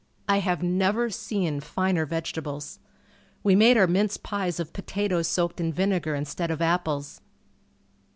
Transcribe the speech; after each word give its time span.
I 0.27 0.39
have 0.39 0.63
never 0.63 1.11
seen 1.11 1.59
finer 1.59 2.07
vegetables. 2.07 2.79
We 3.43 3.53
made 3.55 3.77
our 3.77 3.85
mince 3.85 4.17
pies 4.17 4.59
of 4.59 4.73
potatoes 4.73 5.27
soaked 5.27 5.61
in 5.61 5.71
vinegar 5.71 6.15
instead 6.15 6.49
of 6.49 6.59
apples. 6.59 7.21